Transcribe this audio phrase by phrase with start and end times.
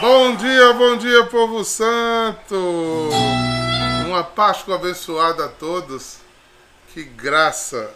[0.00, 2.56] Bom dia, bom dia, povo santo!
[4.06, 6.20] Uma Páscoa abençoada a todos.
[6.88, 7.94] Que graça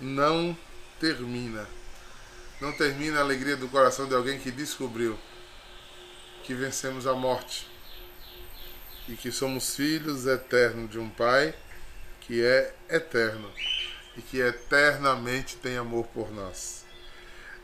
[0.00, 0.56] não
[1.00, 1.66] termina.
[2.60, 5.18] Não termina a alegria do coração de alguém que descobriu
[6.44, 7.68] que vencemos a morte
[9.08, 11.52] e que somos filhos eternos de um Pai
[12.20, 13.50] que é eterno
[14.16, 16.84] e que eternamente tem amor por nós.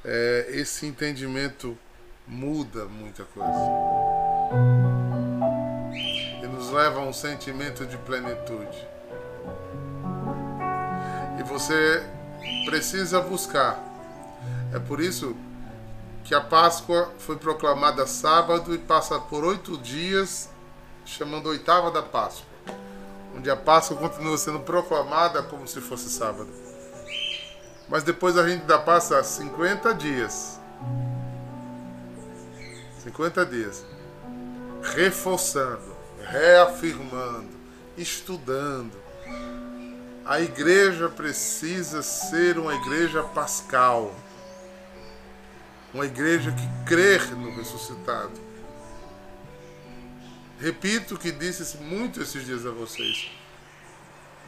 [0.05, 1.79] É, esse entendimento
[2.27, 3.53] muda muita coisa
[6.43, 8.89] e nos leva a um sentimento de plenitude.
[11.39, 12.05] E você
[12.65, 13.79] precisa buscar.
[14.73, 15.37] É por isso
[16.25, 20.51] que a Páscoa foi proclamada sábado e passa por oito dias,
[21.05, 22.47] chamando oitava da Páscoa,
[23.37, 26.51] onde a Páscoa continua sendo proclamada como se fosse sábado.
[27.89, 30.59] Mas depois a gente ainda passa 50 dias
[33.07, 33.85] 50 dias,
[34.83, 35.95] reforçando,
[36.29, 37.51] reafirmando,
[37.97, 38.93] estudando.
[40.25, 44.13] A igreja precisa ser uma igreja pascal,
[45.95, 48.41] uma igreja que crê no ressuscitado.
[50.59, 53.31] Repito o que disse muito esses dias a vocês.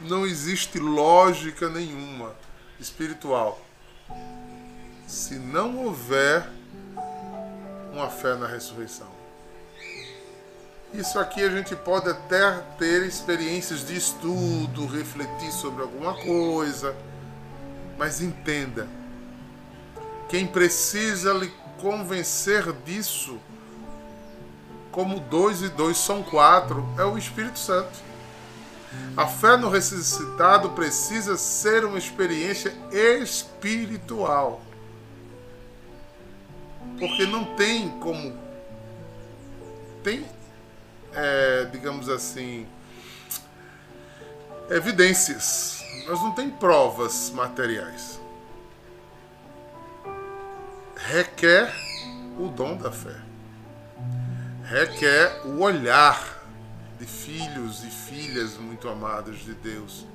[0.01, 2.35] Não existe lógica nenhuma
[2.77, 3.65] espiritual
[5.07, 6.58] se não houver
[7.91, 9.07] uma fé na ressurreição.
[10.93, 16.95] Isso aqui a gente pode até ter experiências de estudo, refletir sobre alguma coisa,
[17.97, 18.87] mas entenda:
[20.27, 23.39] quem precisa lhe convencer disso,
[24.91, 28.09] como dois e dois são quatro, é o Espírito Santo.
[29.15, 34.61] A fé no ressuscitado precisa ser uma experiência espiritual.
[36.97, 38.37] Porque não tem como.
[40.03, 40.25] Tem,
[41.13, 42.65] é, digamos assim,
[44.69, 48.19] evidências, mas não tem provas materiais.
[50.95, 51.73] Requer
[52.37, 53.15] o dom da fé,
[54.63, 56.39] requer o olhar
[56.99, 60.05] de filhos e filhas muito amados de Deus.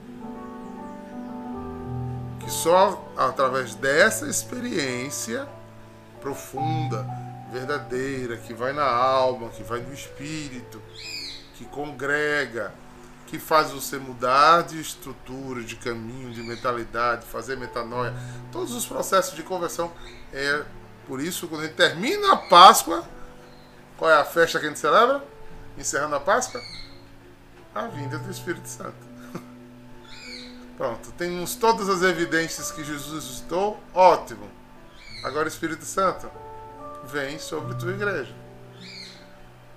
[2.39, 5.49] Que só através dessa experiência
[6.25, 7.07] profunda,
[7.53, 10.81] verdadeira, que vai na alma, que vai no espírito,
[11.55, 12.73] que congrega,
[13.27, 18.15] que faz você mudar de estrutura, de caminho, de mentalidade, fazer metanoia,
[18.51, 19.93] todos os processos de conversão.
[20.33, 20.65] É
[21.07, 23.05] por isso, quando a gente termina a Páscoa,
[23.99, 25.23] qual é a festa que a gente celebra?
[25.77, 26.63] Encerrando a Páscoa?
[27.75, 28.97] A vinda do Espírito Santo.
[30.79, 34.64] Pronto, temos todas as evidências que Jesus ressuscitou, ótimo.
[35.25, 36.31] Agora, Espírito Santo,
[37.05, 38.35] vem sobre tua igreja.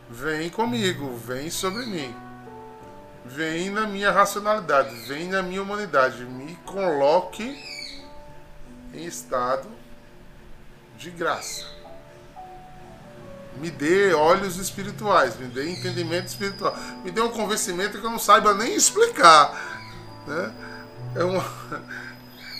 [0.09, 2.13] Vem comigo, vem sobre mim.
[3.23, 6.25] Vem na minha racionalidade, vem na minha humanidade.
[6.25, 7.57] Me coloque
[8.93, 9.69] em estado
[10.97, 11.65] de graça.
[13.55, 18.19] Me dê olhos espirituais, me dê entendimento espiritual, me dê um convencimento que eu não
[18.19, 19.51] saiba nem explicar.
[20.27, 20.53] Né?
[21.15, 21.43] É uma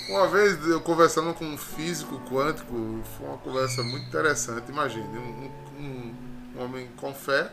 [0.10, 2.74] uma vez eu conversando com um físico quântico,
[3.18, 4.70] foi uma conversa muito interessante.
[4.70, 6.16] Imagine, um, um,
[6.56, 7.52] um homem com fé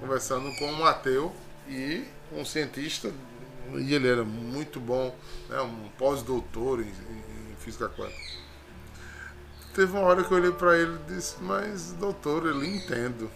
[0.00, 1.32] conversando com um ateu
[1.68, 3.12] e um cientista,
[3.74, 5.14] e ele era muito bom,
[5.48, 8.40] né, um pós-doutor em, em, física quântica.
[9.74, 13.30] Teve uma hora que eu olhei para ele e disse: Mas, doutor, eu lhe entendo.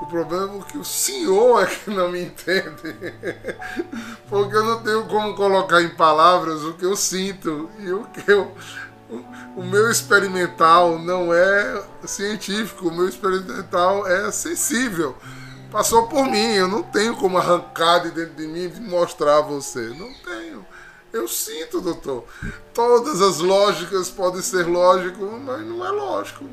[0.00, 2.94] O problema é que o senhor é que não me entende.
[4.28, 8.30] Porque eu não tenho como colocar em palavras o que eu sinto e o que
[8.30, 8.54] eu.
[9.56, 15.16] O meu experimental não é científico, o meu experimental é sensível.
[15.70, 19.42] Passou por mim, eu não tenho como arrancar de dentro de mim e mostrar a
[19.42, 19.80] você.
[19.80, 20.66] Não tenho.
[21.12, 22.24] Eu sinto, doutor.
[22.74, 26.44] Todas as lógicas podem ser lógicas, mas não é lógico.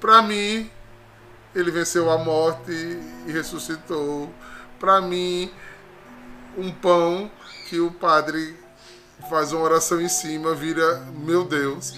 [0.00, 0.70] Para mim,
[1.56, 2.70] ele venceu a morte
[3.26, 4.30] e ressuscitou.
[4.78, 5.50] Para mim,
[6.56, 7.30] um pão
[7.66, 8.54] que o padre
[9.30, 11.94] faz uma oração em cima vira meu Deus.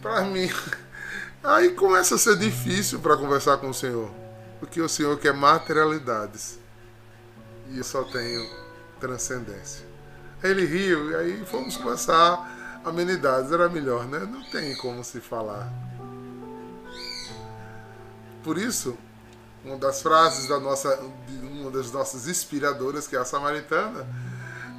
[0.00, 0.50] Para mim,
[1.44, 4.10] aí começa a ser difícil para conversar com o Senhor,
[4.58, 6.58] porque o Senhor quer materialidades
[7.70, 8.48] e eu só tenho
[8.98, 9.84] transcendência.
[10.42, 14.20] Ele riu e aí fomos começar amenidades, era melhor, né?
[14.20, 15.70] Não tem como se falar.
[18.44, 18.96] Por isso,
[19.64, 21.00] uma das frases da nossa,
[21.42, 24.06] uma das nossas inspiradoras, que é a samaritana,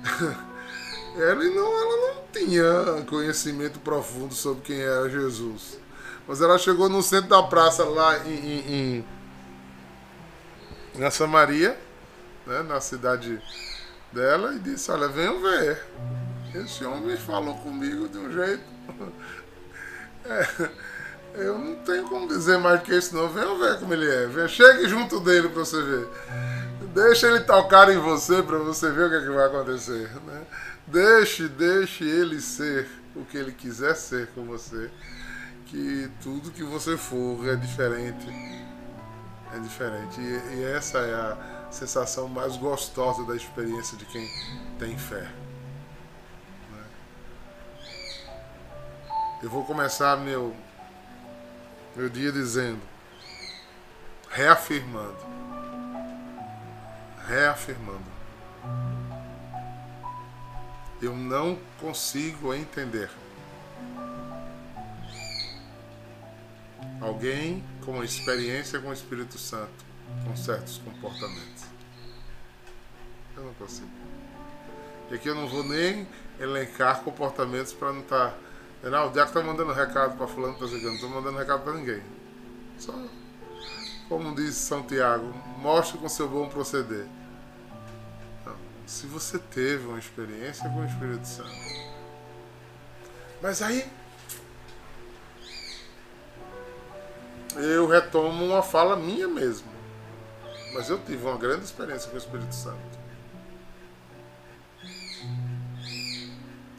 [1.18, 5.80] ela não, ela não tinha conhecimento profundo sobre quem era Jesus.
[6.28, 9.06] Mas ela chegou no centro da praça lá em, em, em
[11.00, 11.78] na Samaria,
[12.46, 13.42] né, na cidade
[14.14, 15.84] dela, e disse, olha, venham ver.
[16.54, 18.64] Esse homem falou comigo de um jeito.
[20.28, 20.70] É,
[21.38, 23.30] eu não tenho como dizer mais que isso não.
[23.30, 24.28] Venham ver como ele é.
[24.28, 26.08] Venha, chegue junto dele para você ver.
[26.94, 30.10] Deixa ele tocar em você para você ver o que, é que vai acontecer.
[30.26, 30.46] Né?
[30.88, 34.90] Deixe, deixe ele ser o que ele quiser ser com você.
[35.66, 38.28] Que tudo que você for é diferente.
[39.54, 40.20] É diferente.
[40.22, 41.38] E, e essa é a
[41.72, 44.30] sensação mais gostosa da experiência de quem
[44.80, 45.28] tem fé.
[49.44, 50.56] Eu vou começar meu,
[51.96, 52.82] meu dia dizendo,
[54.30, 55.18] reafirmando,
[57.26, 58.16] reafirmando.
[61.02, 63.10] Eu não consigo entender
[67.00, 69.86] alguém com experiência com o Espírito Santo
[70.26, 71.66] com certos comportamentos.
[73.38, 73.90] Eu não consigo.
[75.12, 76.08] E aqui eu não vou nem
[76.40, 78.38] elencar comportamentos para não estar tá
[78.92, 80.94] não, o Diaco tá mandando recado para fulano, tá chegando.
[80.94, 82.04] Não tô mandando recado para ninguém.
[82.78, 82.94] Só,
[84.08, 87.08] como diz São Tiago, mostre com seu bom proceder.
[88.42, 88.56] Então,
[88.86, 91.50] se você teve uma experiência com o Espírito Santo.
[93.42, 93.90] Mas aí
[97.56, 99.68] eu retomo uma fala minha mesmo.
[100.74, 103.00] Mas eu tive uma grande experiência com o Espírito Santo.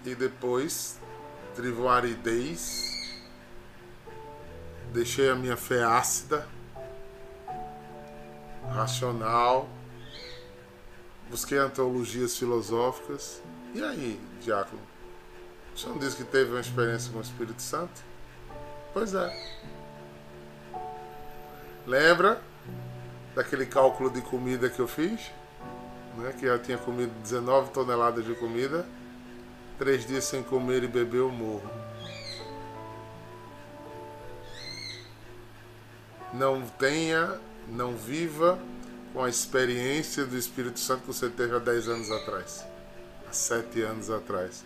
[0.05, 1.01] E depois
[1.65, 3.21] uma aridez,
[4.93, 6.47] deixei a minha fé ácida,
[8.69, 9.69] racional,
[11.31, 13.43] busquei antologias filosóficas.
[13.75, 14.81] E aí, Diácono?
[15.77, 18.03] Senhor não disse que teve uma experiência com o Espírito Santo?
[18.93, 19.31] Pois é.
[21.87, 22.41] Lembra
[23.35, 25.31] daquele cálculo de comida que eu fiz?
[26.17, 26.35] Né?
[26.39, 28.87] Que já tinha comido 19 toneladas de comida
[29.79, 31.71] Três dias sem comer e beber eu morro.
[36.33, 37.39] Não tenha,
[37.69, 38.59] não viva
[39.13, 42.65] com a experiência do Espírito Santo que você teve há dez anos atrás,
[43.29, 44.65] há sete anos atrás,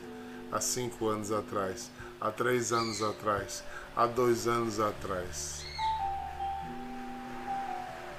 [0.50, 1.90] há cinco anos atrás,
[2.20, 3.62] há três anos atrás,
[3.96, 5.64] há dois anos atrás.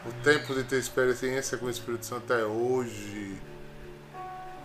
[0.06, 3.38] O tempo de ter experiência com o Espírito Santo é hoje,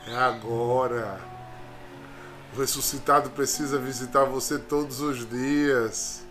[0.06, 1.35] é agora.
[2.56, 6.22] O ressuscitado precisa visitar você todos os dias.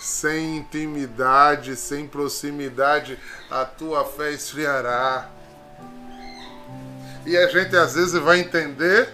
[0.00, 3.16] Sem intimidade, sem proximidade,
[3.48, 5.30] a tua fé esfriará.
[7.24, 9.08] E a gente às vezes vai entender,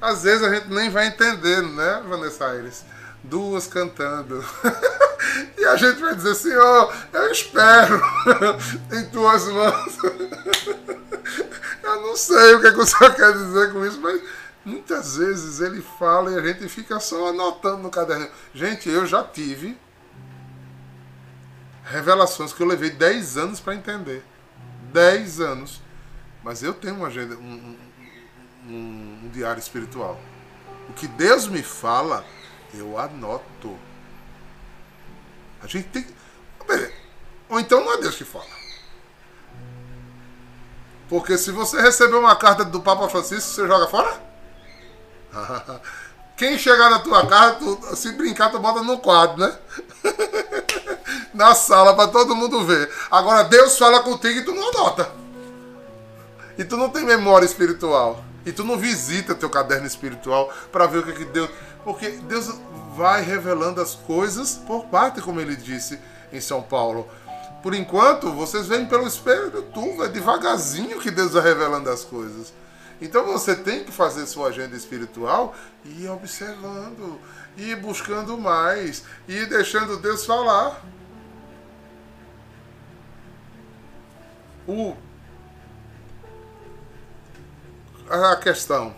[0.00, 2.84] às vezes a gente nem vai entender, né, Vanessa Aires?
[3.24, 4.42] Duas cantando.
[5.58, 8.00] e a gente vai dizer, Senhor, eu espero
[8.96, 9.98] em tuas mãos.
[11.82, 14.22] eu não sei o que, é que o Senhor quer dizer com isso, mas
[14.70, 18.28] Muitas vezes ele fala e a gente fica só anotando no caderno.
[18.54, 19.76] Gente, eu já tive
[21.84, 24.24] revelações que eu levei 10 anos para entender.
[24.92, 25.82] 10 anos.
[26.44, 27.76] Mas eu tenho uma agenda, um,
[28.64, 30.20] um, um, diário espiritual.
[30.88, 32.24] O que Deus me fala,
[32.72, 33.76] eu anoto.
[35.60, 36.06] A gente tem.
[37.48, 38.46] Ou então não é Deus que fala.
[41.08, 44.29] Porque se você receber uma carta do Papa Francisco, você joga fora?
[46.36, 49.58] Quem chegar na tua casa, tu, se brincar, tu bota no quadro, né?
[51.34, 52.90] na sala para todo mundo ver.
[53.10, 55.10] Agora Deus fala contigo e tu não anota.
[56.56, 58.24] E tu não tem memória espiritual.
[58.44, 61.50] E tu não visita teu caderno espiritual para ver o que, que Deus.
[61.84, 62.50] Porque Deus
[62.96, 65.98] vai revelando as coisas por parte, como ele disse
[66.32, 67.08] em São Paulo.
[67.62, 72.04] Por enquanto, vocês vêm pelo espelho do tu, é devagarzinho que Deus vai revelando as
[72.04, 72.52] coisas.
[73.00, 75.54] Então você tem que fazer sua agenda espiritual
[75.84, 77.18] e ir observando,
[77.56, 80.84] e ir buscando mais, e ir deixando Deus falar.
[84.66, 84.94] O,
[88.08, 88.94] a questão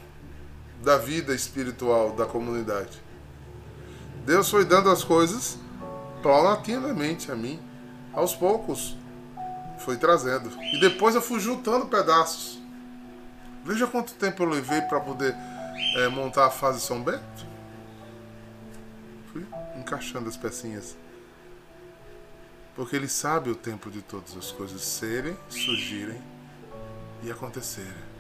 [0.83, 3.01] da vida espiritual da comunidade.
[4.27, 5.57] Deus foi dando as coisas
[6.23, 7.61] paulatinamente a mim,
[8.13, 8.97] aos poucos
[9.79, 10.51] foi trazendo.
[10.61, 12.62] E depois eu fui juntando pedaços.
[13.65, 15.35] Veja quanto tempo eu levei para poder
[15.97, 17.47] é, montar a fase São Bento.
[19.33, 20.97] Fui encaixando as pecinhas.
[22.75, 26.21] Porque ele sabe o tempo de todas as coisas serem, surgirem
[27.23, 28.13] e acontecerem.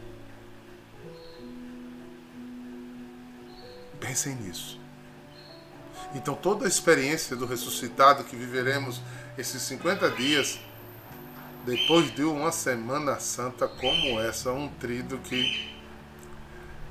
[3.98, 4.80] Pensem nisso.
[6.14, 9.00] Então toda a experiência do ressuscitado que viveremos
[9.38, 10.60] esses 50 dias,
[11.64, 15.72] depois de uma Semana Santa como essa, um trido que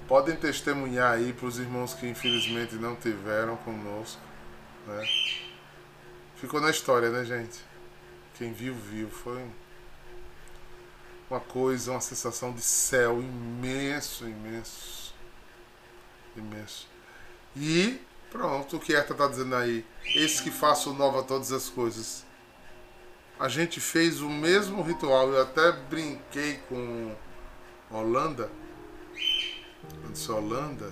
[0.07, 4.21] podem testemunhar aí para os irmãos que infelizmente não tiveram conosco.
[4.87, 5.07] Né?
[6.35, 7.59] Ficou na história, né, gente?
[8.35, 9.09] Quem viu, viu.
[9.09, 9.45] Foi
[11.29, 15.13] uma coisa, uma sensação de céu imenso, imenso.
[16.35, 16.87] Imenso.
[17.55, 19.85] E pronto, o que Herta está dizendo aí.
[20.15, 22.25] Esse que faço nova todas as coisas.
[23.41, 25.29] A gente fez o mesmo ritual.
[25.29, 27.13] Eu até brinquei com
[27.91, 28.49] Holanda
[30.27, 30.91] eu Holanda,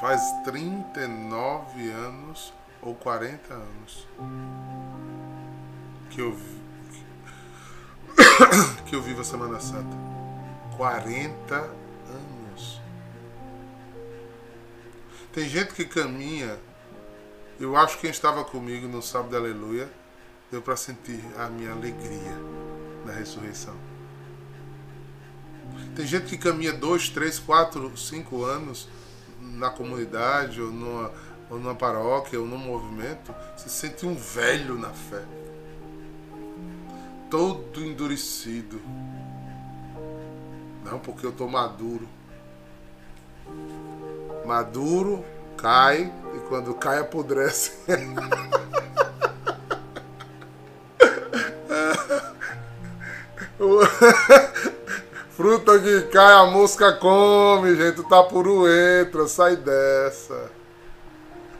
[0.00, 4.08] faz 39 anos ou 40 anos
[6.10, 6.36] que eu
[8.86, 9.96] que eu vivo a Semana Santa.
[10.76, 12.80] 40 anos.
[15.32, 16.58] Tem gente que caminha.
[17.60, 19.88] Eu acho que quem estava comigo no sábado aleluia
[20.52, 22.36] deu para sentir a minha alegria
[23.06, 23.74] na ressurreição.
[25.96, 28.86] Tem gente que caminha dois, três, quatro, cinco anos
[29.40, 31.10] na comunidade ou numa,
[31.48, 35.24] ou numa paróquia ou num movimento, se sente um velho na fé.
[37.30, 38.78] Todo endurecido.
[40.84, 42.06] Não, porque eu estou maduro.
[44.44, 45.24] Maduro,
[45.56, 47.72] cai, e quando cai apodrece.
[55.36, 58.00] Fruta que cai, a mosca come, gente.
[58.00, 60.50] O tapuru entra, sai dessa.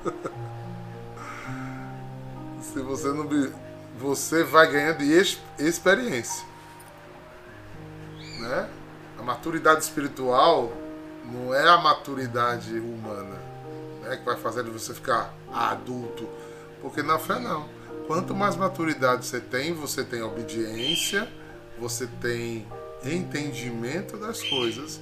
[2.61, 3.29] Se você não.
[3.99, 5.03] Você vai ganhando
[5.59, 6.45] experiência.
[8.41, 8.69] Né?
[9.19, 10.73] A maturidade espiritual
[11.25, 13.39] não é a maturidade humana
[14.03, 16.29] né, que vai fazer você ficar adulto.
[16.81, 17.69] Porque na fé não.
[18.07, 21.29] Quanto mais maturidade você tem, você tem obediência,
[21.83, 22.65] você tem
[23.05, 25.01] entendimento das coisas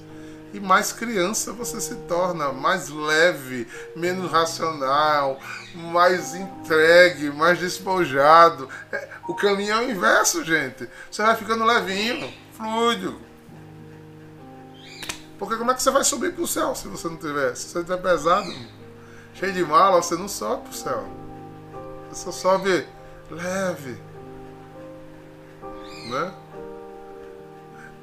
[0.51, 5.39] e mais criança você se torna, mais leve, menos racional,
[5.75, 8.67] mais entregue, mais despojado.
[8.91, 10.89] É, o caminho é o inverso, gente.
[11.09, 13.21] Você vai ficando levinho, fluido.
[15.39, 17.55] Porque como é que você vai subir para o céu se você não tiver?
[17.55, 18.51] Se você estiver pesado,
[19.35, 21.07] cheio de mala, você não sobe para o céu.
[22.09, 22.87] Você só sobe
[23.29, 23.97] leve.
[26.09, 26.33] Né?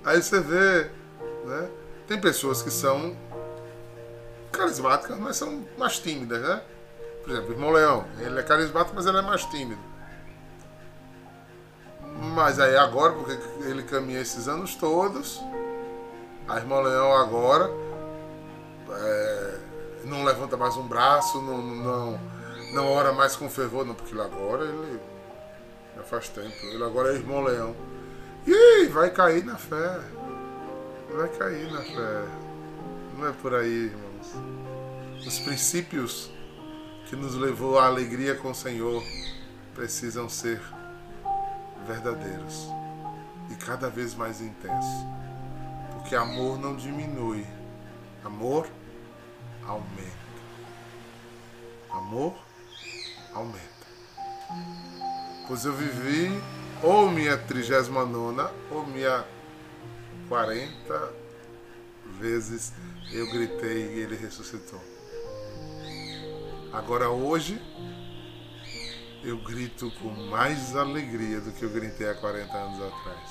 [0.09, 0.91] Aí você vê,
[1.45, 1.69] né?
[2.07, 3.15] Tem pessoas que são
[4.51, 6.63] carismáticas, mas são mais tímidas, né?
[7.23, 9.83] Por exemplo, o irmão Leão, ele é carismático, mas ele é mais tímido.
[12.35, 15.43] Mas aí agora, porque ele caminha esses anos todos,
[16.49, 17.71] a irmã Leão agora
[18.91, 19.59] é,
[20.05, 22.21] não levanta mais um braço, não, não,
[22.73, 24.99] não ora mais com fervor, não, porque agora ele
[25.95, 26.57] já faz tempo.
[26.63, 27.77] Ele agora é irmão Leão.
[28.49, 30.01] Ih, vai cair na fé.
[31.15, 32.27] Vai cair na fé.
[33.19, 35.27] Não é por aí, irmãos.
[35.27, 36.31] Os princípios
[37.07, 39.05] que nos levou à alegria com o Senhor
[39.75, 40.63] precisam ser
[41.87, 42.69] verdadeiros
[43.51, 45.07] e cada vez mais intensos.
[45.93, 47.47] Porque amor não diminui,
[48.25, 48.67] amor
[49.67, 50.17] aumenta.
[51.91, 52.35] Amor
[53.35, 53.69] aumenta.
[55.47, 56.33] Pois eu vivi
[56.83, 59.25] ou minha 39 ou minha
[60.29, 61.13] 40
[62.21, 62.73] vezes
[63.13, 64.81] eu gritei e ele ressuscitou.
[66.73, 67.61] Agora hoje
[69.25, 73.31] eu grito com mais alegria do que eu gritei há 40 anos atrás.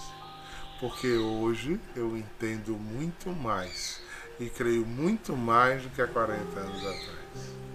[0.80, 4.02] Porque hoje eu entendo muito mais
[4.40, 7.67] e creio muito mais do que há 40 anos atrás.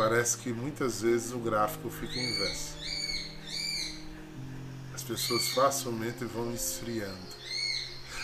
[0.00, 2.74] Parece que muitas vezes o gráfico fica inverso.
[4.94, 7.28] As pessoas facilmente vão esfriando.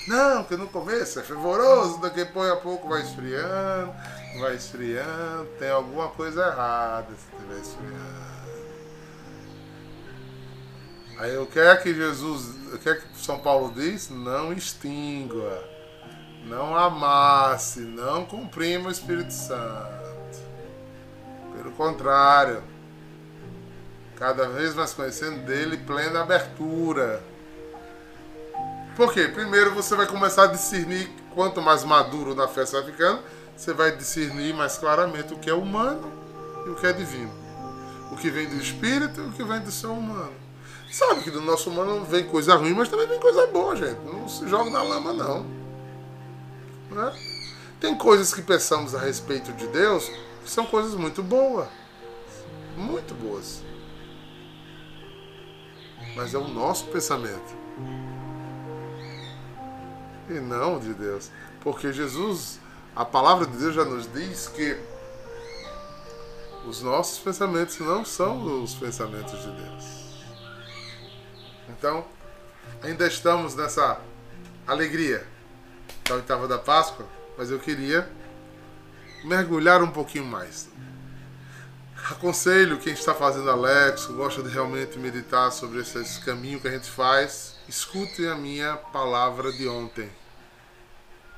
[0.08, 3.92] Não, que no começo é fervoroso, daqui a pouco vai esfriando,
[4.40, 8.26] vai esfriando, tem alguma coisa errada se estiver esfriando.
[11.18, 14.08] Aí o que é que Jesus, o que é que São Paulo diz?
[14.08, 15.62] Não extingua,
[16.46, 19.95] não amasse, não comprima o Espírito Santo.
[21.66, 22.62] Pelo contrário,
[24.16, 27.20] cada vez mais conhecendo dele, plena abertura.
[28.94, 29.26] Por quê?
[29.26, 33.20] Primeiro você vai começar a discernir, quanto mais maduro na fé você vai ficando,
[33.56, 36.12] você vai discernir mais claramente o que é humano
[36.64, 37.34] e o que é divino.
[38.12, 40.34] O que vem do espírito e o que vem do seu humano.
[40.88, 43.98] Sabe que do nosso humano vem coisa ruim, mas também vem coisa boa, gente.
[44.04, 45.44] Não se joga na lama, não.
[46.92, 47.12] Né?
[47.80, 50.08] Tem coisas que pensamos a respeito de Deus
[50.50, 51.68] são coisas muito boas.
[52.76, 53.62] Muito boas.
[56.14, 57.54] Mas é o nosso pensamento.
[60.28, 61.30] E não de Deus.
[61.60, 62.60] Porque Jesus,
[62.94, 64.78] a palavra de Deus já nos diz que
[66.66, 70.24] os nossos pensamentos não são os pensamentos de Deus.
[71.68, 72.04] Então,
[72.82, 74.00] ainda estamos nessa
[74.66, 75.26] alegria
[76.08, 77.06] da oitava da Páscoa,
[77.38, 78.10] mas eu queria
[79.26, 80.68] mergulhar um pouquinho mais.
[82.10, 86.88] Aconselho quem está fazendo Alex, gosta de realmente meditar sobre esse, caminho que a gente
[86.88, 90.08] faz, escute a minha palavra de ontem,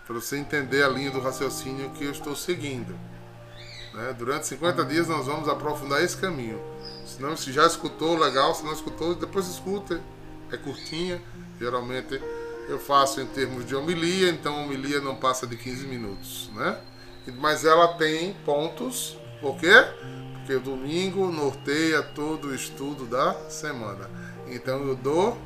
[0.07, 2.95] para você entender a linha do raciocínio que eu estou seguindo.
[3.95, 4.15] Né?
[4.19, 6.61] Durante 50 dias nós vamos aprofundar esse caminho.
[7.07, 8.55] Se não, se já escutou, legal.
[8.55, 10.01] Se não escutou, depois escuta.
[10.53, 11.21] É curtinha.
[11.59, 12.23] Geralmente
[12.69, 16.79] eu faço em termos de homilia, então homilia não passa de 15 minutos, né?
[17.33, 19.73] Mas ela tem pontos, por quê?
[20.35, 24.11] Porque o domingo norteia todo o estudo da semana.
[24.47, 25.37] Então eu dou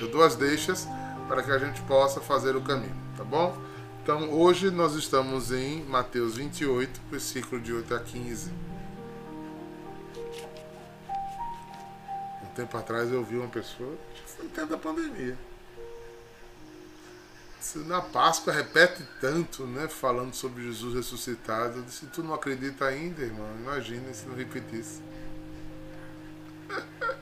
[0.00, 0.88] eu dou as deixas
[1.28, 3.56] para que a gente possa fazer o caminho, tá bom?
[4.02, 8.50] Então hoje nós estamos em Mateus 28, versículo de 8 a 15.
[12.42, 13.94] Um tempo atrás eu vi uma pessoa,
[14.26, 15.36] foi no tempo da pandemia.
[17.86, 19.86] Na Páscoa repete tanto, né?
[19.86, 21.82] Falando sobre Jesus ressuscitado.
[21.82, 23.46] Disse, tu não acredita ainda, irmão?
[23.60, 25.02] Imagina se não repetisse.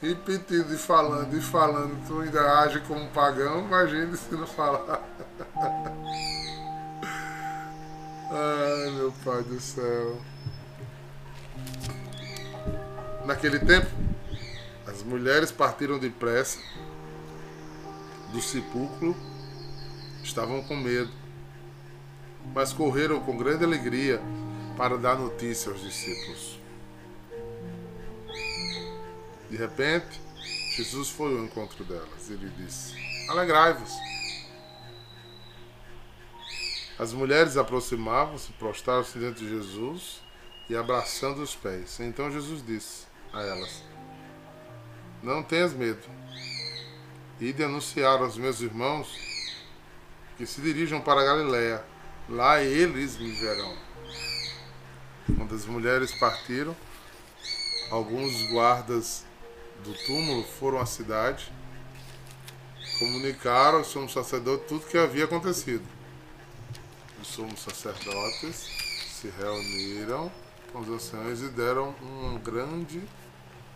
[0.00, 5.02] repetindo e falando e falando, tu ainda age como pagão, imagine se não falar.
[8.30, 10.20] Ai, meu pai do céu.
[13.24, 13.88] Naquele tempo,
[14.86, 16.58] as mulheres partiram depressa
[18.32, 19.16] do sepulcro,
[20.22, 21.10] estavam com medo,
[22.54, 24.20] mas correram com grande alegria
[24.76, 26.58] para dar notícia aos discípulos.
[29.50, 30.20] De repente,
[30.76, 32.30] Jesus foi ao encontro delas.
[32.30, 32.94] Ele disse:
[33.30, 33.92] Alegrai-vos.
[36.98, 40.20] As mulheres aproximavam-se, prostraram-se diante de Jesus
[40.68, 41.98] e abraçando os pés.
[42.00, 43.82] Então Jesus disse a elas:
[45.22, 46.02] Não tenhas medo.
[47.40, 49.16] Ide anunciar aos meus irmãos
[50.36, 51.84] que se dirijam para Galiléia.
[52.28, 53.76] Lá eles me verão.
[55.36, 56.76] Quando as mulheres partiram,
[57.90, 59.24] alguns guardas
[59.84, 61.52] do túmulo foram à cidade,
[62.98, 65.84] comunicaram ao sumo sacerdote tudo o que havia acontecido.
[67.22, 68.68] Os sumos sacerdotes
[69.12, 70.30] se reuniram
[70.72, 73.00] com os anciãos e deram uma grande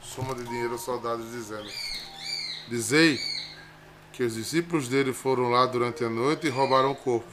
[0.01, 1.71] soma de dinheiro aos soldados, dizendo:
[2.69, 3.21] Dizei
[4.13, 7.33] que os discípulos dele foram lá durante a noite e roubaram o corpo,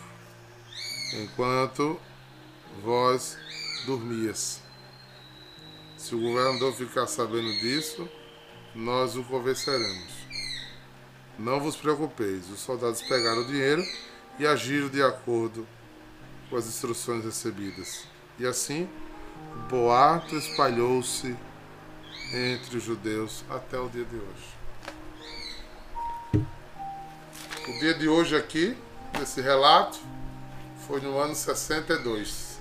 [1.21, 1.99] enquanto
[2.83, 3.37] vós
[3.85, 4.61] dormias.
[5.97, 8.07] Se o governador ficar sabendo disso,
[8.73, 10.13] nós o convenceremos.
[11.37, 13.83] Não vos preocupeis, os soldados pegaram o dinheiro
[14.37, 15.67] e agiram de acordo
[16.49, 18.05] com as instruções recebidas.
[18.37, 18.89] E assim,
[19.55, 21.35] o boato espalhou-se
[22.33, 24.58] entre os judeus até o dia de hoje.
[27.67, 28.77] O dia de hoje aqui,
[29.17, 29.99] nesse relato,
[30.87, 32.59] foi no ano 62.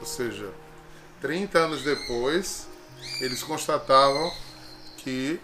[0.00, 0.52] Ou seja,
[1.20, 2.68] 30 anos depois,
[3.20, 4.32] eles constatavam
[4.96, 5.40] que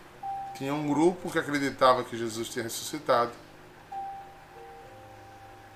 [0.56, 3.32] tinha um grupo que acreditava que Jesus tinha ressuscitado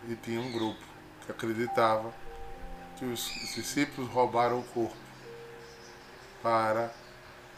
[0.08, 0.82] e tinha um grupo
[1.24, 2.12] que acreditava
[2.96, 4.96] que os discípulos roubaram o corpo
[6.42, 6.92] para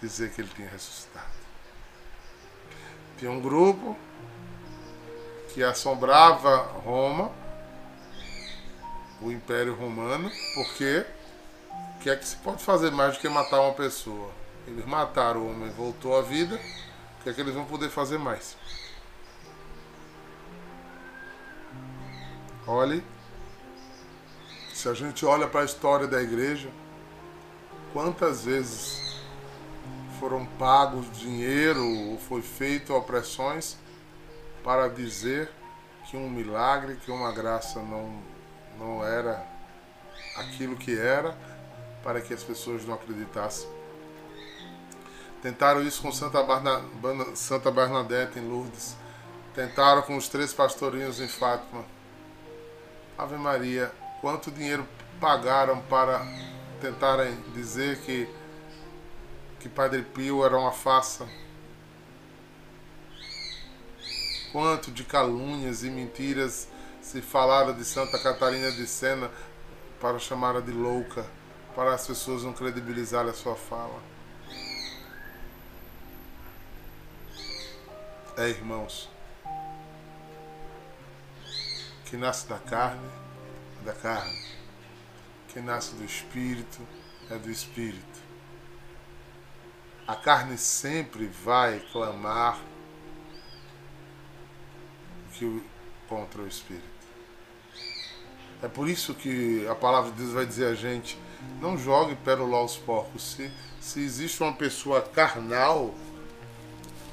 [0.03, 1.33] dizer que ele tinha ressuscitado.
[3.17, 3.97] Tinha um grupo
[5.55, 7.31] que assombrava Roma,
[9.23, 11.07] o Império Romano, porque
[11.95, 14.33] o que é que se pode fazer mais do que matar uma pessoa?
[14.67, 16.57] Eles mataram o homem, voltou à vida.
[16.57, 18.57] O que é que eles vão poder fazer mais?
[22.67, 23.05] Olhe,
[24.73, 26.69] se a gente olha para a história da igreja,
[27.93, 29.21] quantas vezes
[30.19, 33.84] foram pagos dinheiro ou foi feito opressões
[34.65, 35.53] para dizer
[36.07, 38.19] que um milagre, que uma graça não,
[38.79, 39.47] não era
[40.37, 41.37] aquilo que era,
[42.03, 43.69] para que as pessoas não acreditassem.
[45.43, 46.83] Tentaram isso com Santa, Barna,
[47.35, 48.97] Santa Bernadette em Lourdes.
[49.55, 51.85] Tentaram com os três pastorinhos em Fátima.
[53.17, 54.89] Ave Maria, quanto dinheiro
[55.21, 56.27] pagaram para
[56.81, 58.29] tentarem dizer que,
[59.61, 61.29] que Padre Pio era uma farsa?
[64.55, 66.69] Quanto de calúnias e mentiras
[67.03, 69.29] se falaram de Santa Catarina de Sena
[70.01, 71.27] para chamá-la de louca,
[71.75, 74.01] para as pessoas não credibilizarem a sua fala.
[78.37, 79.11] É, irmãos,
[82.05, 83.11] que nasce da carne,
[83.83, 84.41] é da carne.
[85.49, 86.81] Que nasce do espírito,
[87.29, 88.21] é do espírito.
[90.07, 92.61] A carne sempre vai clamar
[95.39, 95.63] que
[96.09, 96.95] contra o espírito.
[98.63, 101.19] É por isso que a palavra de Deus vai dizer a gente:
[101.61, 103.23] não jogue pérola aos porcos.
[103.23, 105.95] Se, se existe uma pessoa carnal,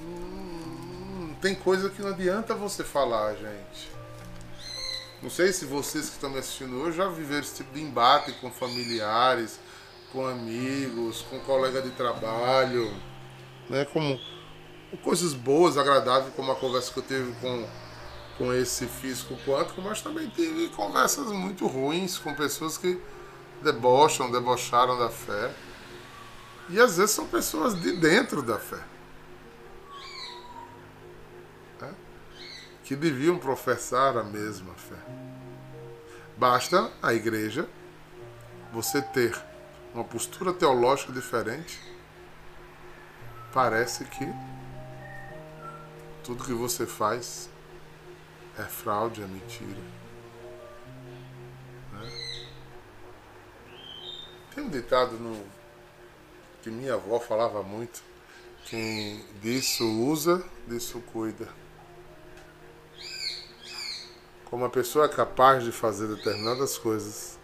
[0.02, 3.92] hum, tem coisa que não adianta você falar, gente.
[5.22, 8.32] Não sei se vocês que estão me assistindo hoje já viveram esse tipo de embate
[8.34, 9.60] com familiares,
[10.12, 12.92] com amigos, com colega de trabalho,
[13.70, 13.86] né?
[13.86, 14.20] Como
[15.04, 17.68] coisas boas, agradáveis, como a conversa que eu tive com
[18.42, 23.00] com esse físico quântico, mas também tive conversas muito ruins com pessoas que
[23.62, 25.54] debocham, debocharam da fé.
[26.68, 28.84] E às vezes são pessoas de dentro da fé.
[31.82, 31.94] Né?
[32.84, 34.98] Que deviam professar a mesma fé.
[36.36, 37.70] Basta a igreja
[38.74, 39.40] você ter
[39.94, 41.80] uma postura teológica diferente.
[43.54, 44.26] Parece que
[46.24, 47.51] tudo que você faz
[48.58, 49.82] é fraude, é mentira.
[51.94, 52.12] Né?
[54.54, 55.46] Tem um ditado no,
[56.62, 58.02] que minha avó falava muito:
[58.66, 61.48] quem disso usa, disso cuida.
[64.46, 67.40] Como a pessoa é capaz de fazer determinadas coisas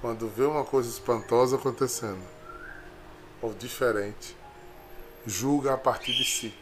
[0.00, 2.22] quando vê uma coisa espantosa acontecendo
[3.42, 4.36] ou diferente,
[5.26, 6.54] julga a partir de si.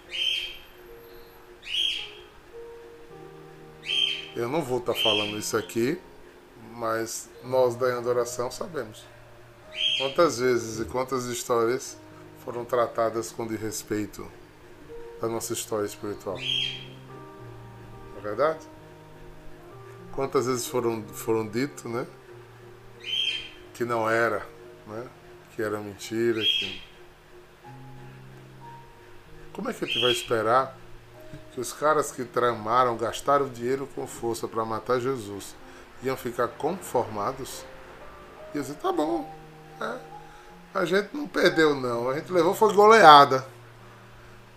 [4.38, 6.00] Eu não vou estar tá falando isso aqui,
[6.76, 9.04] mas nós da adoração sabemos.
[9.98, 11.98] Quantas vezes e quantas histórias
[12.44, 14.30] foram tratadas com desrespeito
[15.20, 16.36] da nossa história espiritual?
[16.36, 18.64] Não é verdade?
[20.12, 22.06] Quantas vezes foram, foram dito, né?
[23.74, 24.46] Que não era,
[24.86, 25.08] né?
[25.56, 26.80] Que era mentira, que...
[29.52, 30.78] Como é que a gente vai esperar
[31.58, 35.56] que os caras que tramaram, gastaram dinheiro com força para matar Jesus,
[36.04, 37.64] iam ficar conformados?
[38.54, 39.28] E dizer, tá bom,
[39.80, 39.96] é,
[40.72, 43.44] a gente não perdeu não, a gente levou foi goleada.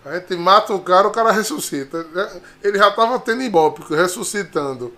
[0.04, 2.06] A gente mata o cara, o cara ressuscita.
[2.62, 4.92] Ele já estava tendo imbópico, ressuscitando.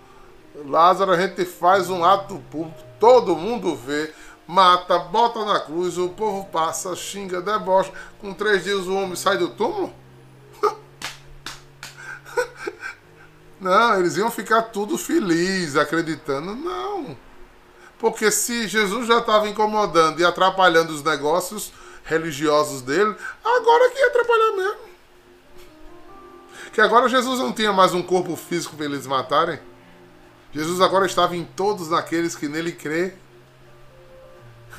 [0.63, 4.13] Lázaro, a gente faz um ato público, todo mundo vê,
[4.47, 7.91] mata, bota na cruz, o povo passa, xinga, debocha.
[8.19, 10.04] Com três dias o homem sai do túmulo?
[13.65, 16.55] Não, eles iam ficar tudo felizes, acreditando.
[16.55, 17.17] Não.
[17.97, 21.73] Porque se Jesus já estava incomodando e atrapalhando os negócios
[22.03, 24.77] religiosos dele, agora que ia atrapalhar mesmo.
[26.73, 29.59] Que agora Jesus não tinha mais um corpo físico para eles matarem.
[30.53, 33.15] Jesus agora estava em todos aqueles que nele crê.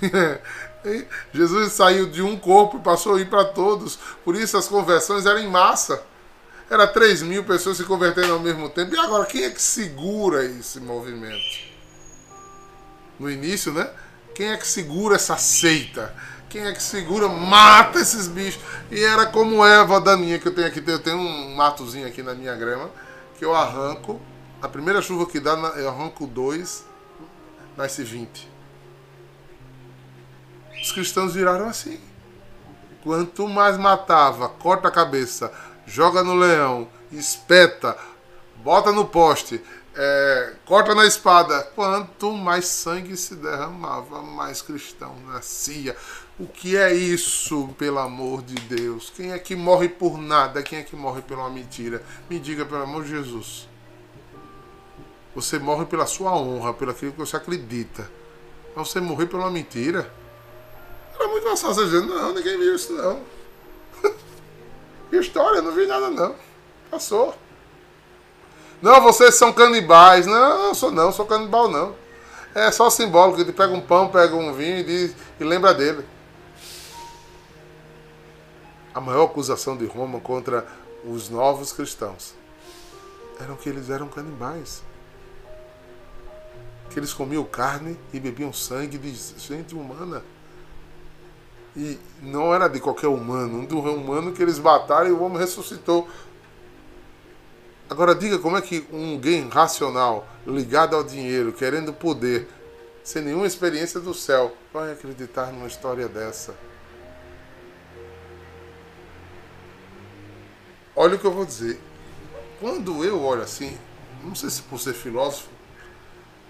[1.35, 3.99] Jesus saiu de um corpo e passou a ir para todos.
[4.25, 6.07] Por isso as conversões eram em massa.
[6.68, 8.94] Era 3 mil pessoas se convertendo ao mesmo tempo.
[8.94, 11.66] E agora, quem é que segura esse movimento?
[13.18, 13.88] No início, né?
[14.35, 16.14] Quem é que segura essa seita?
[16.48, 18.62] Quem é que segura, mata esses bichos?
[18.90, 20.83] E era como Eva daninha que eu tenho aqui.
[20.87, 22.90] Eu tenho um matozinho aqui na minha grama
[23.38, 24.20] que eu arranco.
[24.61, 26.85] A primeira chuva que dá, eu arranco dois,
[27.76, 28.50] nasce 20.
[30.83, 32.00] Os cristãos viraram assim.
[33.02, 35.52] Quanto mais matava, corta a cabeça,
[35.87, 37.96] joga no leão, espeta,
[38.57, 39.62] bota no poste,
[39.94, 41.62] é, corta na espada.
[41.75, 45.96] Quanto mais sangue se derramava, mais cristão nascia.
[46.38, 49.11] O que é isso, pelo amor de Deus?
[49.14, 50.62] Quem é que morre por nada?
[50.62, 52.03] Quem é que morre uma mentira?
[52.29, 53.66] Me diga, pelo amor de Jesus.
[55.35, 58.11] Você morre pela sua honra, pelo aquilo que você acredita.
[58.75, 60.12] Mas você morrer uma mentira?
[61.14, 63.36] Era muito fácil dizer, não, ninguém viu isso não.
[65.12, 66.35] História, não vi nada não.
[66.90, 67.35] Passou.
[68.83, 70.27] Não, vocês são canibais.
[70.27, 71.95] Não, sou não, sou canibal não.
[72.55, 76.05] É só simbólico, ele pega um pão, pega um vinho e, diz, e lembra dele.
[78.95, 80.66] A maior acusação de Roma contra
[81.05, 82.35] os novos cristãos
[83.38, 84.83] era que eles eram canibais.
[86.90, 90.23] Que eles comiam carne e bebiam sangue de gente humana.
[91.76, 95.38] E não era de qualquer humano, um do humano que eles mataram e o homem
[95.38, 96.08] ressuscitou.
[97.88, 102.48] Agora diga como é que um alguém racional, ligado ao dinheiro, querendo poder,
[103.04, 106.54] sem nenhuma experiência do céu, vai acreditar numa história dessa?
[110.96, 111.78] Olha o que eu vou dizer.
[112.58, 113.76] Quando eu olho assim,
[114.24, 115.50] não sei se por ser filósofo,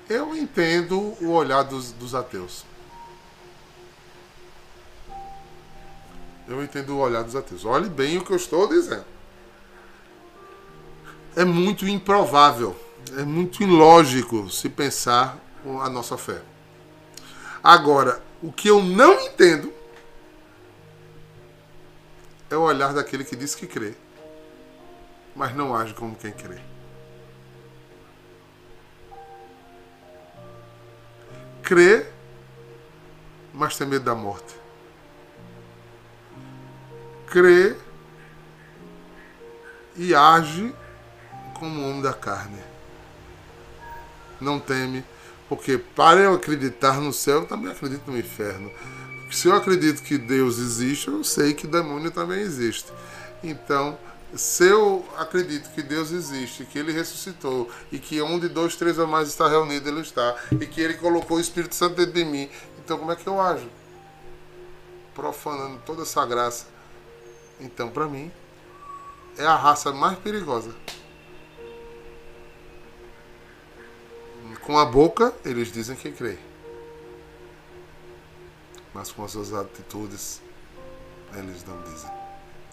[0.09, 2.65] eu entendo o olhar dos, dos ateus.
[6.49, 7.65] Eu entendo o olhar dos ateus.
[7.65, 9.05] Olhe bem o que eu estou dizendo.
[11.35, 12.75] É muito improvável,
[13.19, 15.39] é muito ilógico se pensar
[15.83, 16.41] a nossa fé.
[17.63, 19.73] Agora, o que eu não entendo
[22.49, 23.95] é o olhar daquele que diz que crê,
[25.35, 26.59] mas não age como quem crê.
[31.63, 32.07] Crê,
[33.53, 34.66] mas tem medo da morte
[37.27, 37.77] crê
[39.97, 40.75] e age
[41.59, 42.61] como homem da carne.
[44.41, 45.05] Não teme,
[45.49, 48.71] porque para eu acreditar no céu, eu também acredito no inferno.
[49.31, 52.93] Se eu acredito que Deus existe, eu sei que demônio também existe.
[53.43, 53.99] Então,
[54.35, 59.07] se eu acredito que Deus existe, que Ele ressuscitou e que onde dois, três ou
[59.07, 62.49] mais está reunido, Ele está e que Ele colocou o Espírito Santo dentro de mim,
[62.85, 63.69] então como é que eu ajo?
[65.15, 66.76] Profanando toda essa graça
[67.61, 68.31] então, para mim,
[69.39, 70.75] é a raça mais perigosa.
[74.63, 76.39] Com a boca, eles dizem que creem.
[78.93, 80.43] Mas com as suas atitudes,
[81.35, 82.11] eles não dizem.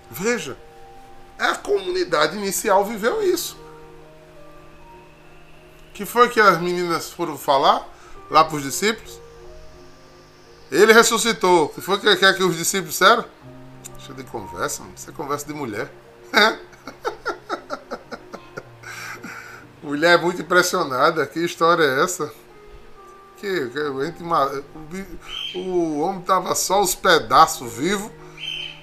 [0.10, 0.58] Veja,
[1.38, 3.62] a comunidade inicial viveu isso.
[5.94, 7.88] que foi que as meninas foram falar
[8.30, 9.22] lá para os discípulos?
[10.72, 11.70] Ele ressuscitou.
[11.70, 13.26] que foi que, que, que os discípulos disseram?
[14.06, 14.84] Deixa de conversa.
[14.94, 15.90] Isso é conversa de mulher.
[19.82, 21.26] mulher é muito impressionada.
[21.26, 22.30] Que história é essa?
[23.38, 24.22] Que, que gente,
[25.56, 28.12] o, o homem tava só os pedaços vivos.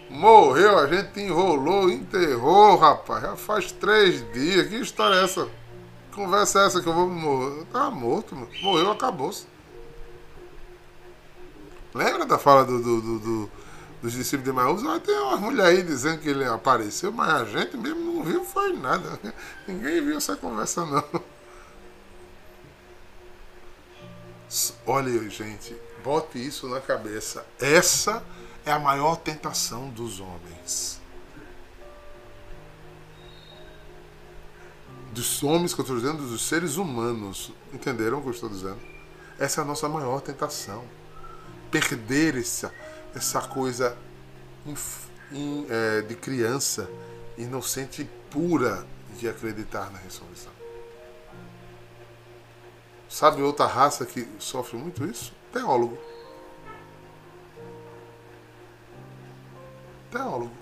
[0.09, 3.21] Morreu, a gente enrolou, enterrou, rapaz.
[3.21, 4.69] Já faz três dias.
[4.69, 5.45] Que história é essa?
[5.45, 7.67] Que conversa é essa que eu vou morrer?
[7.67, 8.49] Tava morto, mano.
[8.63, 9.47] Morreu, acabou-se.
[11.93, 13.51] Lembra da fala do, do, do, do
[14.03, 17.77] dos discípulos de Maús, tem uma mulher aí dizendo que ele apareceu, mas a gente
[17.77, 19.21] mesmo não viu, foi nada.
[19.69, 21.05] Ninguém viu essa conversa, não.
[24.87, 27.47] Olha, gente, bote isso na cabeça.
[27.61, 28.25] Essa
[28.65, 30.99] é a maior tentação dos homens.
[35.13, 37.53] Dos homens que eu estou dizendo, dos seres humanos.
[37.73, 38.81] Entenderam o que eu estou dizendo?
[39.39, 40.85] Essa é a nossa maior tentação.
[41.71, 42.73] Perder essa
[43.15, 43.97] essa coisa
[45.69, 46.89] é, de criança,
[47.37, 48.87] inocente e pura
[49.19, 50.53] de acreditar na ressurreição.
[53.09, 55.35] Sabe outra raça que sofre muito isso?
[55.53, 55.99] Teólogo.
[60.11, 60.55] Teólogo.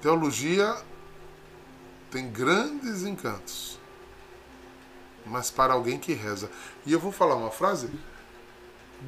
[0.00, 0.76] Teologia
[2.10, 3.78] tem grandes encantos,
[5.24, 6.50] mas para alguém que reza.
[6.84, 7.88] E eu vou falar uma frase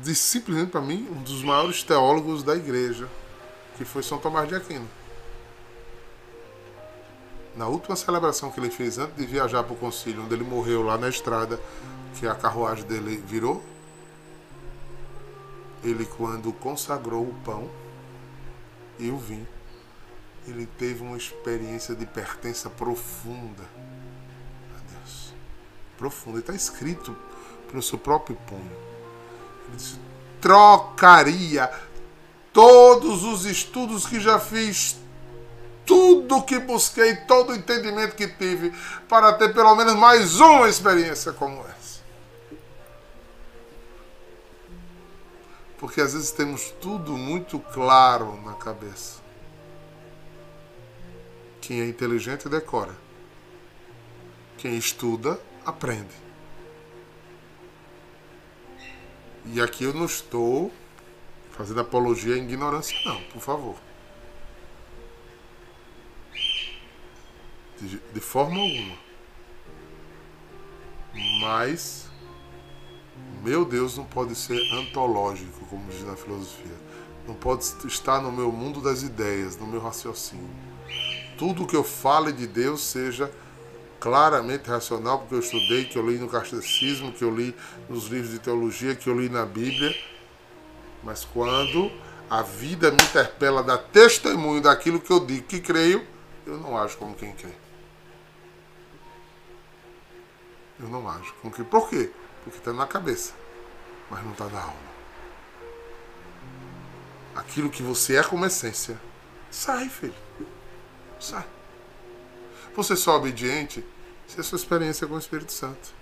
[0.03, 3.09] de simplesmente para mim um dos maiores teólogos da igreja,
[3.77, 4.89] que foi São Tomás de Aquino.
[7.57, 10.83] Na última celebração que ele fez antes de viajar para o concílio, onde ele morreu
[10.83, 11.61] lá na estrada,
[12.19, 13.63] que a carruagem dele virou,
[15.83, 17.71] ele quando consagrou o pão
[18.99, 19.47] e o vinho,
[20.47, 23.63] ele teve uma experiência de pertença profunda
[24.77, 25.33] a Deus.
[25.97, 26.41] Profunda.
[26.41, 27.17] Está escrito
[27.69, 28.94] pelo seu próprio punho
[30.41, 31.71] trocaria
[32.53, 34.97] todos os estudos que já fiz,
[35.85, 38.73] tudo que busquei, todo o entendimento que tive,
[39.09, 42.01] para ter pelo menos mais uma experiência como essa.
[45.79, 49.21] Porque às vezes temos tudo muito claro na cabeça.
[51.61, 52.95] Quem é inteligente decora.
[54.59, 56.24] Quem estuda, aprende.
[59.47, 60.73] E aqui eu não estou
[61.53, 63.77] fazendo apologia à ignorância, não, por favor.
[67.81, 68.97] De, de forma alguma.
[71.41, 72.09] Mas,
[73.43, 76.77] meu Deus não pode ser antológico, como diz na filosofia.
[77.27, 80.51] Não pode estar no meu mundo das ideias, no meu raciocínio.
[81.39, 83.31] Tudo que eu fale de Deus seja
[84.05, 87.57] claramente racional, porque eu estudei, que eu li no catecismo, que eu li
[87.89, 89.97] nos livros de teologia, que eu li na Bíblia.
[91.03, 91.91] Mas quando
[92.29, 96.07] a vida me interpela, dá testemunho daquilo que eu digo que creio,
[96.47, 97.55] Eu não ajo como quem crê.
[100.79, 101.65] Eu não ajo como quem.
[101.65, 102.11] Por quê?
[102.43, 103.33] Porque está na cabeça,
[104.11, 104.95] mas não está na alma.
[107.35, 109.01] Aquilo que você é como essência,
[109.51, 110.15] sai, filho.
[111.19, 111.47] Sai.
[112.77, 113.94] Você só é obediente
[114.27, 115.95] se a sua experiência com o Espírito Santo.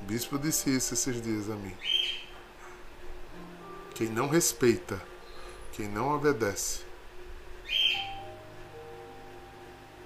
[0.00, 1.76] O bispo disse isso esses dias a mim.
[3.94, 5.00] Quem não respeita,
[5.72, 6.84] quem não obedece,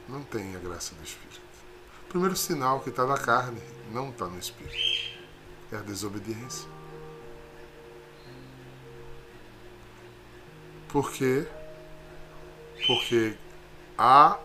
[0.08, 1.40] não tem a graça do Espírito.
[2.04, 4.76] O primeiro sinal que está na carne não está no Espírito.
[5.72, 6.68] É a desobediência.
[10.88, 11.46] Por quê?
[12.86, 13.36] Porque
[13.98, 14.38] a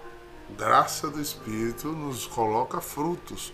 [0.57, 3.53] graça do Espírito nos coloca frutos.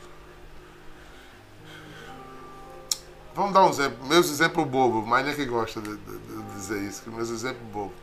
[3.36, 6.82] Vamos dar um exemplo, meus exemplos bobos, mas é que gosta de, de, de dizer
[6.82, 7.96] isso, que meus exemplos bobos.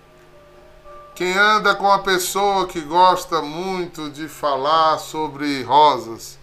[1.14, 6.38] Quem anda com uma pessoa que gosta muito de falar sobre rosas,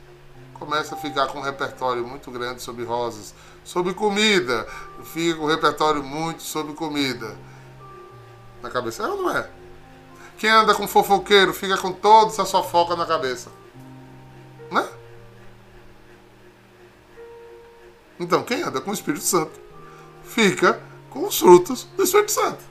[0.54, 3.34] começa a ficar com um repertório muito grande sobre rosas,
[3.64, 4.68] sobre comida,
[5.04, 7.38] fica com um repertório muito sobre comida.
[8.62, 9.50] Na cabeça, é ou não é?
[10.42, 13.52] Quem anda com fofoqueiro fica com toda essa fofoca na cabeça.
[14.72, 14.90] Né?
[18.20, 19.60] Então, quem anda com o Espírito Santo
[20.24, 22.64] fica com os frutos do Espírito Santo.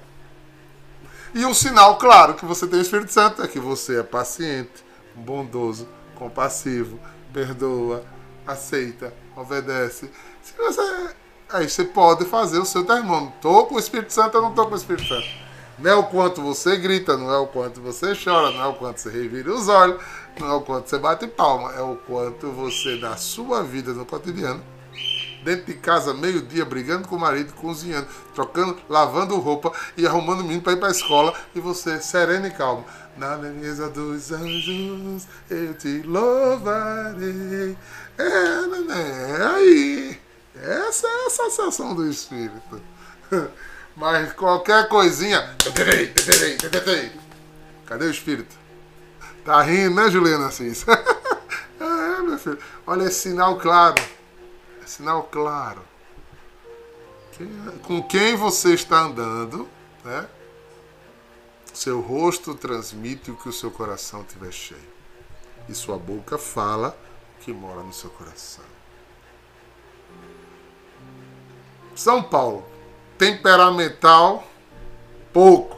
[1.33, 4.85] E um sinal claro que você tem o Espírito Santo é que você é paciente,
[5.15, 6.99] bondoso, compassivo,
[7.33, 8.05] perdoa,
[8.45, 10.11] aceita, obedece.
[10.43, 11.15] Se você,
[11.49, 13.37] aí você pode fazer o seu termômetro.
[13.37, 15.40] Estou com o Espírito Santo ou não estou com o Espírito Santo?
[15.81, 18.75] Não é o quanto você grita, não é o quanto você chora, não é o
[18.75, 20.03] quanto você revira os olhos,
[20.39, 24.05] não é o quanto você bate palma, é o quanto você, na sua vida no
[24.05, 24.63] cotidiano,
[25.43, 30.43] dentro de casa, meio-dia, brigando com o marido, cozinhando, trocando, lavando roupa e arrumando o
[30.43, 32.85] menino para ir para a escola, e você sereno e calmo.
[33.17, 37.77] Na mesa dos anjos eu te louvarei.
[38.19, 40.21] É, neném, é aí.
[40.63, 42.83] Essa é a sensação do Espírito.
[43.97, 45.57] Mas qualquer coisinha.
[47.87, 48.57] Cadê o espírito?
[49.45, 50.85] Tá rindo, né, Juliana Assis?
[51.81, 52.59] é, meu filho.
[52.87, 54.03] Olha esse sinal claro.
[54.83, 55.83] É sinal claro.
[57.83, 59.69] Com quem você está andando,
[60.05, 60.29] né?
[61.73, 64.91] Seu rosto transmite o que o seu coração tiver cheio.
[65.69, 66.99] E sua boca fala
[67.39, 68.65] o que mora no seu coração.
[71.95, 72.65] São Paulo,
[73.21, 74.51] temperamental,
[75.31, 75.77] pouco.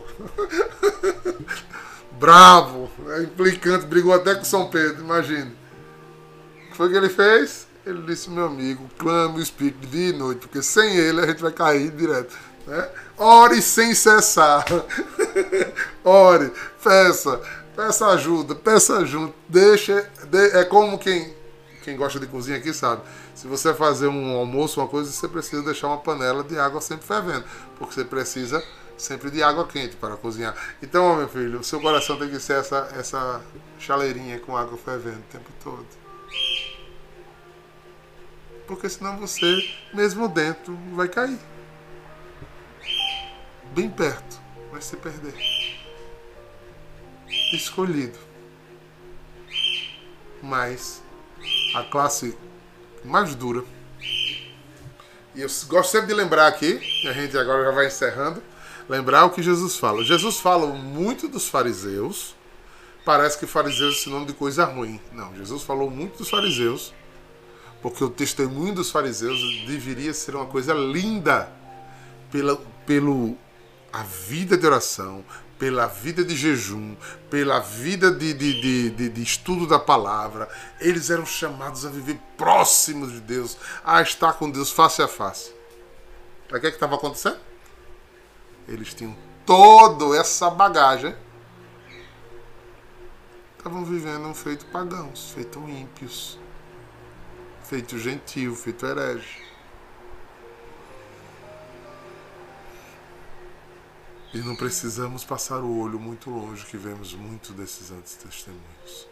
[2.13, 5.51] Bravo, é implicante, brigou até com São Pedro, imagina.
[5.51, 7.67] O que foi que ele fez?
[7.85, 11.43] Ele disse, meu amigo, clame o Espírito dia e noite, porque sem ele a gente
[11.43, 12.33] vai cair direto.
[12.65, 12.89] Né?
[13.19, 14.65] Ore sem cessar.
[16.05, 17.41] Ore, peça,
[17.75, 19.33] peça ajuda, peça ajuda.
[19.49, 21.35] Deixa, de, é como quem,
[21.83, 23.03] quem gosta de cozinha aqui sabe
[23.35, 27.07] se você fazer um almoço, uma coisa, você precisa deixar uma panela de água sempre
[27.07, 27.45] fervendo,
[27.79, 28.63] porque você precisa
[28.97, 30.55] sempre de água quente para cozinhar.
[30.83, 33.41] Então, meu filho, o seu coração tem que ser essa, essa
[33.79, 35.87] chaleirinha com água fervendo o tempo todo.
[38.67, 41.39] Porque senão você, mesmo dentro, vai cair.
[43.75, 44.41] Bem perto,
[44.71, 45.35] vai se perder.
[47.53, 48.19] Escolhido.
[50.43, 51.03] Mas
[51.75, 52.37] a classe
[53.05, 53.65] mais dura.
[55.35, 58.43] E eu gosto sempre de lembrar aqui, a gente agora já vai encerrando,
[58.89, 60.05] lembrar o que Jesus fala.
[60.05, 62.35] Jesus fala muito dos fariseus,
[63.05, 65.01] parece que fariseus é sinônimo de coisa ruim.
[65.11, 66.93] Não, Jesus falou muito dos fariseus,
[67.81, 71.51] porque o testemunho dos fariseus deveria ser uma coisa linda
[72.31, 73.37] pela, pelo
[73.93, 75.25] a vida de oração,
[75.63, 76.97] pela vida de jejum,
[77.31, 80.49] pela vida de, de, de, de, estudo da palavra,
[80.81, 85.55] eles eram chamados a viver próximos de Deus, a estar com Deus face a face.
[86.51, 87.39] O que é estava acontecendo?
[88.67, 89.17] Eles tinham
[89.47, 91.15] toda essa bagagem.
[93.57, 96.41] Estavam vivendo um feito pagãos, feito ímpios,
[97.63, 99.42] feito gentil, feito herege.
[104.35, 109.07] E não precisamos passar o olho muito longe, que vemos muito desses antes testemunhos.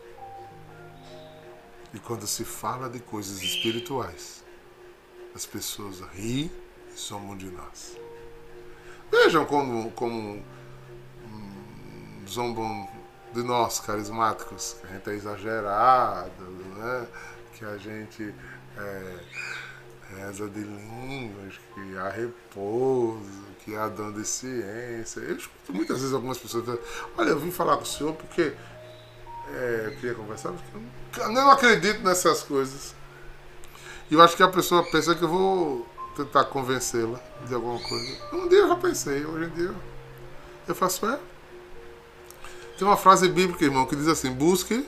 [1.93, 4.43] E quando se fala de coisas espirituais,
[5.35, 6.51] as pessoas riem
[6.91, 7.97] e somam de nós.
[9.11, 10.43] Vejam como, como
[11.27, 12.89] hum, zombam
[13.35, 16.45] de nós, carismáticos, que a gente é exagerado,
[16.77, 17.07] né?
[17.55, 18.35] que a gente
[18.79, 19.21] é,
[20.17, 23.50] reza de línguas, que há repouso,
[23.89, 25.21] dom de ciência.
[25.21, 26.83] Eu escuto muitas vezes algumas pessoas dizendo,
[27.17, 28.53] olha, eu vim falar com o senhor porque
[29.53, 32.95] é, eu queria conversar, porque eu não acredito nessas coisas.
[34.11, 38.19] E eu acho que a pessoa pensa que eu vou tentar convencê-la de alguma coisa.
[38.33, 39.75] Um dia eu já pensei, hoje em dia
[40.67, 41.19] eu faço é.
[42.79, 44.87] Tem uma frase bíblica, irmão, que diz assim: busque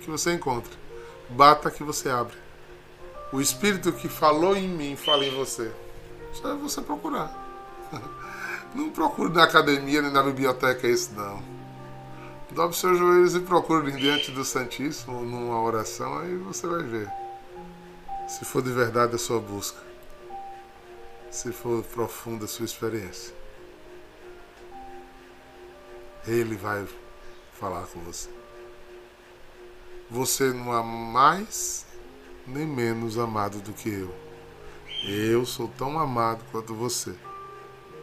[0.00, 0.72] que você encontre,
[1.30, 2.36] bata que você abre.
[3.32, 5.72] O Espírito que falou em mim fala em você.
[6.34, 7.32] Só é você procurar.
[8.74, 11.40] Não procure na academia nem na biblioteca isso não.
[12.50, 17.08] Dobre seus joelhos e procure diante do Santíssimo numa oração, aí você vai ver.
[18.28, 19.80] Se for de verdade a sua busca.
[21.30, 23.32] Se for profunda a sua experiência.
[26.26, 26.84] Ele vai
[27.52, 28.30] falar com você.
[30.10, 31.86] Você não é mais
[32.46, 34.23] nem menos amado do que eu.
[35.06, 37.14] Eu sou tão amado quanto você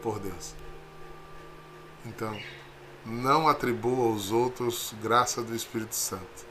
[0.00, 0.54] por Deus.
[2.06, 2.38] Então,
[3.04, 6.46] não atribua aos outros graça do Espírito Santo.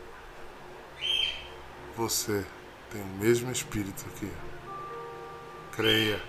[1.95, 2.45] Você
[2.89, 4.51] tem o mesmo Espírito que eu.
[5.71, 6.21] Creia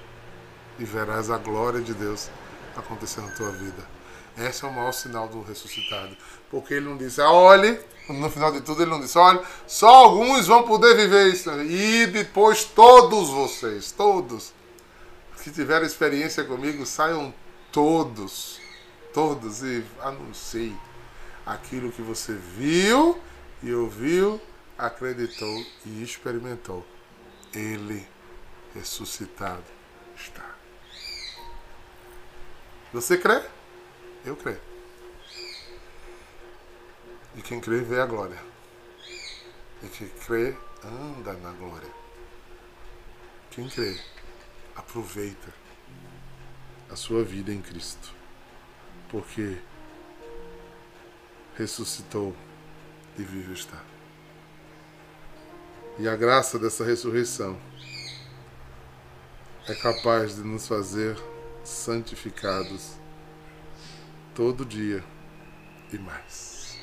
[0.78, 2.30] e verás a glória de Deus
[2.76, 3.91] acontecer na tua vida.
[4.36, 6.16] Esse é o maior sinal do ressuscitado.
[6.50, 7.78] Porque ele não disse, ah, olhe,
[8.08, 11.50] no final de tudo ele não disse, olha, só alguns vão poder viver isso.
[11.62, 14.52] E depois todos vocês, todos
[15.42, 17.34] que tiveram experiência comigo, saiam
[17.72, 18.60] todos,
[19.12, 20.76] todos e anuncie
[21.44, 23.18] aquilo que você viu
[23.62, 24.40] e ouviu,
[24.78, 26.86] acreditou e experimentou.
[27.52, 28.06] Ele
[28.74, 29.64] ressuscitado
[30.16, 30.54] está.
[32.92, 33.42] Você crê?
[34.24, 34.60] Eu creio.
[37.34, 38.38] E quem crê vê a glória.
[39.82, 40.54] E quem crê
[40.84, 41.90] anda na glória.
[43.50, 43.98] Quem crê
[44.76, 45.52] aproveita
[46.90, 48.12] a sua vida em Cristo.
[49.08, 49.58] Porque
[51.56, 52.36] ressuscitou
[53.18, 53.82] e vive está.
[55.98, 57.60] E a graça dessa ressurreição
[59.68, 61.16] é capaz de nos fazer
[61.64, 63.01] santificados
[64.34, 65.04] todo dia
[65.92, 66.78] e mais.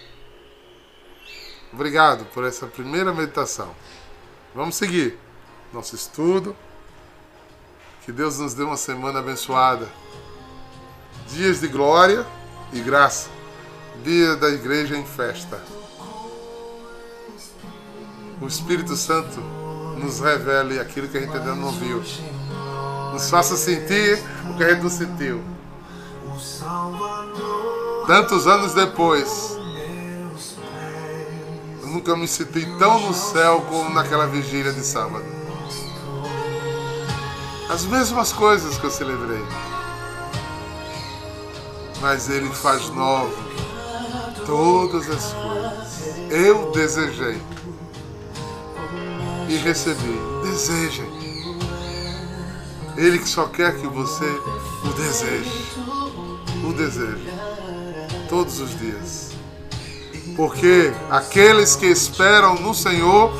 [1.71, 3.75] Obrigado por essa primeira meditação.
[4.55, 5.17] Vamos seguir
[5.71, 6.55] nosso estudo.
[8.03, 9.87] Que Deus nos dê uma semana abençoada.
[11.27, 12.25] Dias de glória
[12.73, 13.29] e graça.
[14.03, 15.61] Dia da igreja em festa.
[18.41, 19.39] O Espírito Santo
[19.99, 22.01] nos revele aquilo que a gente ainda não viu.
[23.11, 24.17] Nos faça sentir
[24.49, 25.58] o que a gente não sentiu.
[28.07, 29.57] Tantos anos depois,
[31.81, 35.25] eu nunca me senti tão no céu como naquela vigília de sábado.
[37.69, 39.45] As mesmas coisas que eu celebrei.
[42.01, 43.35] Mas Ele faz novo
[44.45, 46.31] todas as coisas.
[46.31, 47.41] Eu desejei
[49.49, 50.19] e recebi.
[50.43, 51.19] Desejem.
[52.97, 54.25] Ele que só quer que você
[54.83, 56.08] o deseje
[56.69, 57.19] o desejo
[58.29, 59.31] todos os dias.
[60.35, 63.33] Porque aqueles que esperam no Senhor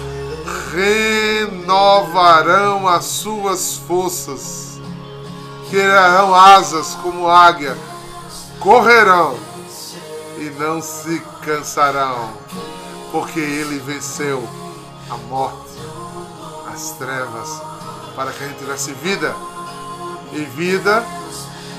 [0.74, 4.80] renovarão as suas forças,
[5.70, 7.78] criarão asas como águia,
[8.60, 9.38] correrão
[10.38, 12.32] e não se cansarão,
[13.12, 14.48] porque ele venceu
[15.10, 15.80] a morte,
[16.74, 17.62] as trevas,
[18.16, 19.36] para que a gente tivesse vida
[20.34, 21.04] e vida